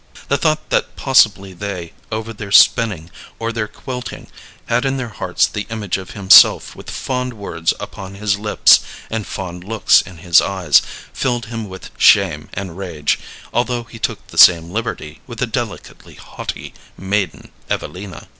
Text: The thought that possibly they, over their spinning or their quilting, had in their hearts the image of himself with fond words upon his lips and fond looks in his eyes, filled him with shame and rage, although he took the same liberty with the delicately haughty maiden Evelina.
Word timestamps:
The 0.29 0.37
thought 0.39 0.71
that 0.71 0.95
possibly 0.95 1.53
they, 1.53 1.93
over 2.11 2.33
their 2.33 2.51
spinning 2.51 3.11
or 3.37 3.51
their 3.51 3.67
quilting, 3.67 4.29
had 4.65 4.83
in 4.83 4.97
their 4.97 5.09
hearts 5.09 5.45
the 5.45 5.67
image 5.69 5.99
of 5.99 6.09
himself 6.17 6.75
with 6.75 6.89
fond 6.89 7.35
words 7.35 7.71
upon 7.79 8.15
his 8.15 8.39
lips 8.39 8.79
and 9.11 9.27
fond 9.27 9.63
looks 9.63 10.01
in 10.01 10.17
his 10.17 10.41
eyes, 10.41 10.81
filled 11.13 11.45
him 11.53 11.69
with 11.69 11.91
shame 11.99 12.49
and 12.55 12.79
rage, 12.79 13.19
although 13.53 13.83
he 13.83 13.99
took 13.99 14.25
the 14.25 14.39
same 14.39 14.71
liberty 14.71 15.21
with 15.27 15.37
the 15.37 15.45
delicately 15.45 16.15
haughty 16.15 16.73
maiden 16.97 17.51
Evelina. 17.69 18.27